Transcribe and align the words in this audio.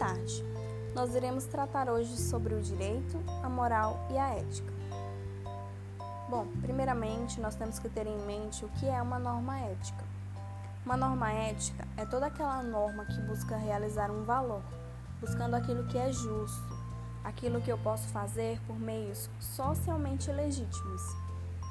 Podcast. 0.00 0.42
Nós 0.94 1.14
iremos 1.14 1.44
tratar 1.44 1.90
hoje 1.90 2.16
sobre 2.16 2.54
o 2.54 2.62
direito, 2.62 3.22
a 3.42 3.50
moral 3.50 4.00
e 4.10 4.16
a 4.16 4.30
ética. 4.30 4.72
Bom, 6.30 6.46
primeiramente, 6.62 7.38
nós 7.38 7.54
temos 7.54 7.78
que 7.78 7.88
ter 7.90 8.06
em 8.06 8.18
mente 8.22 8.64
o 8.64 8.68
que 8.70 8.86
é 8.86 9.00
uma 9.02 9.18
norma 9.18 9.60
ética. 9.60 10.02
Uma 10.86 10.96
norma 10.96 11.30
ética 11.30 11.86
é 11.98 12.06
toda 12.06 12.26
aquela 12.26 12.62
norma 12.62 13.04
que 13.04 13.20
busca 13.20 13.56
realizar 13.58 14.10
um 14.10 14.24
valor, 14.24 14.62
buscando 15.20 15.54
aquilo 15.54 15.86
que 15.86 15.98
é 15.98 16.10
justo, 16.10 16.74
aquilo 17.22 17.60
que 17.60 17.70
eu 17.70 17.76
posso 17.76 18.08
fazer 18.08 18.58
por 18.66 18.80
meios 18.80 19.28
socialmente 19.38 20.32
legítimos. 20.32 21.02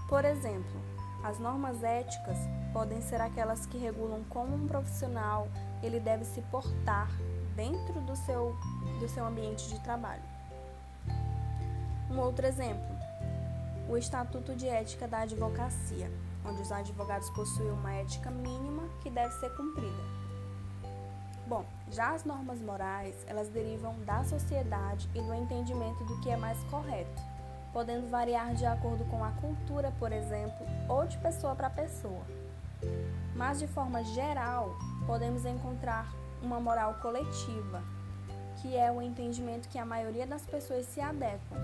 Por 0.07 0.23
exemplo, 0.23 0.79
as 1.23 1.39
normas 1.39 1.83
éticas 1.83 2.37
podem 2.71 3.01
ser 3.01 3.19
aquelas 3.21 3.65
que 3.65 3.77
regulam 3.77 4.23
como 4.29 4.55
um 4.55 4.67
profissional 4.67 5.47
ele 5.81 5.99
deve 5.99 6.25
se 6.25 6.41
portar 6.43 7.09
dentro 7.55 7.99
do 8.01 8.15
seu, 8.15 8.55
do 8.99 9.07
seu 9.09 9.25
ambiente 9.25 9.67
de 9.69 9.79
trabalho. 9.81 10.23
Um 12.09 12.19
outro 12.19 12.45
exemplo, 12.45 12.95
o 13.89 13.97
Estatuto 13.97 14.55
de 14.55 14.67
Ética 14.67 15.07
da 15.07 15.19
Advocacia, 15.19 16.11
onde 16.45 16.61
os 16.61 16.71
advogados 16.71 17.29
possuem 17.31 17.71
uma 17.71 17.93
ética 17.93 18.31
mínima 18.31 18.83
que 19.01 19.09
deve 19.09 19.33
ser 19.39 19.49
cumprida. 19.55 20.19
Bom, 21.47 21.65
já 21.89 22.13
as 22.13 22.23
normas 22.23 22.61
morais, 22.61 23.15
elas 23.27 23.49
derivam 23.49 23.95
da 24.05 24.23
sociedade 24.23 25.09
e 25.15 25.21
do 25.21 25.33
entendimento 25.33 26.03
do 26.05 26.19
que 26.21 26.29
é 26.29 26.37
mais 26.37 26.63
correto 26.65 27.28
podendo 27.73 28.09
variar 28.09 28.53
de 28.53 28.65
acordo 28.65 29.05
com 29.05 29.23
a 29.23 29.31
cultura, 29.31 29.93
por 29.99 30.11
exemplo, 30.11 30.65
ou 30.87 31.05
de 31.05 31.17
pessoa 31.17 31.55
para 31.55 31.69
pessoa. 31.69 32.23
Mas 33.35 33.59
de 33.59 33.67
forma 33.67 34.03
geral, 34.03 34.75
podemos 35.05 35.45
encontrar 35.45 36.11
uma 36.41 36.59
moral 36.59 36.95
coletiva, 36.95 37.81
que 38.61 38.75
é 38.75 38.91
o 38.91 39.01
entendimento 39.01 39.69
que 39.69 39.77
a 39.77 39.85
maioria 39.85 40.25
das 40.25 40.45
pessoas 40.45 40.85
se 40.85 40.99
adequam, 40.99 41.57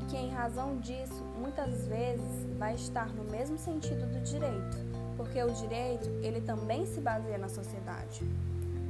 e 0.00 0.04
que 0.06 0.16
em 0.16 0.30
razão 0.30 0.78
disso, 0.78 1.22
muitas 1.38 1.86
vezes 1.86 2.46
vai 2.58 2.74
estar 2.74 3.08
no 3.08 3.24
mesmo 3.24 3.58
sentido 3.58 4.06
do 4.12 4.20
direito, 4.20 4.76
porque 5.16 5.42
o 5.42 5.52
direito, 5.52 6.08
ele 6.22 6.40
também 6.40 6.86
se 6.86 7.00
baseia 7.00 7.38
na 7.38 7.48
sociedade. 7.48 8.20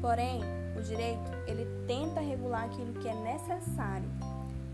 Porém, 0.00 0.40
o 0.78 0.82
direito, 0.82 1.30
ele 1.46 1.66
tenta 1.86 2.20
regular 2.20 2.64
aquilo 2.64 2.94
que 2.94 3.08
é 3.08 3.14
necessário 3.14 4.08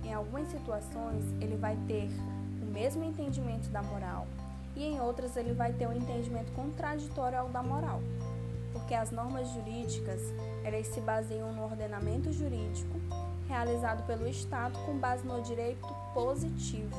em 0.06 0.14
algumas 0.14 0.48
situações, 0.48 1.24
ele 1.40 1.56
vai 1.56 1.76
ter 1.86 2.08
o 2.62 2.66
mesmo 2.66 3.04
entendimento 3.04 3.68
da 3.70 3.82
moral 3.82 4.26
e 4.74 4.84
em 4.84 5.00
outras 5.00 5.36
ele 5.36 5.52
vai 5.52 5.72
ter 5.72 5.88
um 5.88 5.92
entendimento 5.92 6.52
contraditório 6.52 7.38
ao 7.38 7.48
da 7.48 7.62
moral. 7.62 8.00
Porque 8.72 8.94
as 8.94 9.10
normas 9.10 9.48
jurídicas, 9.48 10.20
elas 10.62 10.86
se 10.86 11.00
baseiam 11.00 11.52
no 11.52 11.64
ordenamento 11.64 12.32
jurídico 12.32 12.94
realizado 13.48 14.04
pelo 14.06 14.28
Estado 14.28 14.78
com 14.84 14.98
base 14.98 15.26
no 15.26 15.40
direito 15.42 15.86
positivo. 16.12 16.96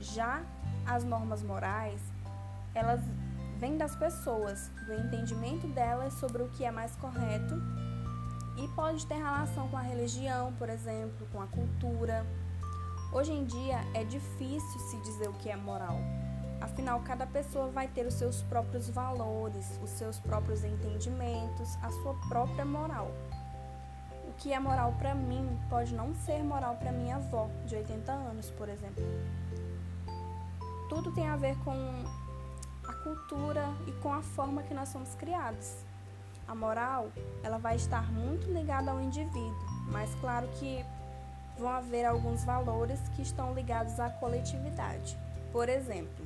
Já 0.00 0.42
as 0.86 1.04
normas 1.04 1.42
morais, 1.42 2.00
elas 2.74 3.00
vêm 3.58 3.76
das 3.76 3.94
pessoas, 3.94 4.70
do 4.86 4.94
entendimento 4.94 5.68
delas 5.68 6.14
sobre 6.14 6.42
o 6.42 6.48
que 6.48 6.64
é 6.64 6.70
mais 6.70 6.96
correto 6.96 7.54
e 8.56 8.68
pode 8.68 9.06
ter 9.06 9.14
relação 9.14 9.68
com 9.68 9.76
a 9.76 9.82
religião, 9.82 10.52
por 10.54 10.68
exemplo, 10.68 11.26
com 11.32 11.40
a 11.40 11.46
cultura. 11.46 12.26
Hoje 13.12 13.32
em 13.32 13.44
dia 13.44 13.80
é 13.94 14.04
difícil 14.04 14.80
se 14.90 14.96
dizer 14.98 15.28
o 15.28 15.32
que 15.34 15.50
é 15.50 15.56
moral. 15.56 15.98
Afinal, 16.60 17.00
cada 17.00 17.26
pessoa 17.26 17.68
vai 17.68 17.88
ter 17.88 18.06
os 18.06 18.14
seus 18.14 18.42
próprios 18.42 18.88
valores, 18.88 19.78
os 19.82 19.90
seus 19.90 20.20
próprios 20.20 20.62
entendimentos, 20.62 21.76
a 21.82 21.90
sua 21.90 22.14
própria 22.28 22.64
moral. 22.64 23.10
O 24.28 24.32
que 24.34 24.52
é 24.52 24.60
moral 24.60 24.94
para 24.98 25.14
mim 25.14 25.58
pode 25.68 25.92
não 25.94 26.14
ser 26.14 26.42
moral 26.42 26.76
para 26.76 26.92
minha 26.92 27.16
avó, 27.16 27.50
de 27.66 27.74
80 27.74 28.12
anos, 28.12 28.50
por 28.50 28.68
exemplo. 28.68 29.04
Tudo 30.88 31.12
tem 31.12 31.26
a 31.26 31.36
ver 31.36 31.56
com 31.64 31.72
a 32.86 32.92
cultura 33.02 33.68
e 33.86 33.92
com 34.00 34.12
a 34.12 34.22
forma 34.22 34.62
que 34.62 34.72
nós 34.72 34.88
somos 34.88 35.14
criados. 35.16 35.84
A 36.46 36.54
moral, 36.54 37.10
ela 37.42 37.58
vai 37.58 37.76
estar 37.76 38.12
muito 38.12 38.50
ligada 38.52 38.90
ao 38.90 39.00
indivíduo, 39.00 39.56
mas 39.90 40.14
claro 40.16 40.48
que 40.58 40.84
vão 41.58 41.68
haver 41.68 42.04
alguns 42.04 42.44
valores 42.44 43.00
que 43.14 43.22
estão 43.22 43.54
ligados 43.54 43.98
à 44.00 44.10
coletividade. 44.10 45.16
Por 45.52 45.68
exemplo, 45.68 46.24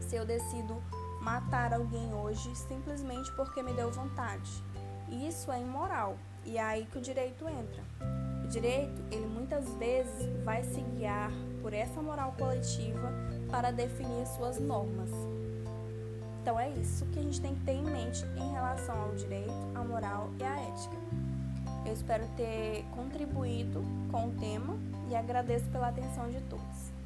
se 0.00 0.16
eu 0.16 0.24
decido 0.24 0.82
matar 1.20 1.74
alguém 1.74 2.14
hoje 2.14 2.54
simplesmente 2.56 3.30
porque 3.32 3.62
me 3.62 3.72
deu 3.72 3.90
vontade, 3.90 4.50
isso 5.08 5.50
é 5.50 5.60
imoral 5.60 6.16
e 6.44 6.56
é 6.56 6.62
aí 6.62 6.86
que 6.86 6.98
o 6.98 7.00
direito 7.00 7.48
entra. 7.48 7.82
O 8.44 8.48
direito, 8.48 9.02
ele 9.10 9.26
muitas 9.26 9.68
vezes 9.74 10.42
vai 10.44 10.62
se 10.62 10.80
guiar 10.80 11.30
por 11.60 11.74
essa 11.74 12.00
moral 12.00 12.34
coletiva 12.38 13.12
para 13.50 13.70
definir 13.70 14.26
suas 14.26 14.58
normas. 14.58 15.10
Então 16.40 16.58
é 16.58 16.68
isso 16.70 17.04
que 17.06 17.18
a 17.18 17.22
gente 17.22 17.40
tem 17.40 17.54
que 17.54 17.64
ter 17.64 17.72
em 17.72 17.84
mente 17.84 18.24
em 18.36 18.52
relação 18.52 19.00
ao 19.00 19.14
direito, 19.14 19.52
à 19.74 19.84
moral 19.84 20.30
e 20.38 20.44
à 20.44 20.60
ética. 20.60 20.96
Eu 21.84 21.92
espero 21.92 22.26
ter 22.36 22.84
contribuído 22.94 23.82
com 24.10 24.28
o 24.28 24.32
tema 24.32 24.76
e 25.10 25.16
agradeço 25.16 25.66
pela 25.66 25.88
atenção 25.88 26.30
de 26.30 26.40
todos. 26.42 26.97